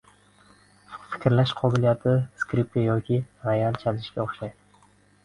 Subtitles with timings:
[1.11, 2.13] Fikrlash qobiliyati
[2.45, 4.91] skripka yoki royal chalishga o‘xshaydi.